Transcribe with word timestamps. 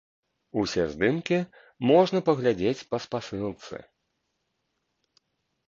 Усе 0.61 0.85
здымкі 0.93 1.39
можна 1.91 2.19
паглядзець 2.31 2.87
па 2.95 3.03
спасылцы. 3.07 3.85